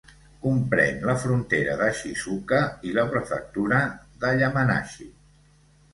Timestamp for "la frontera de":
1.09-1.89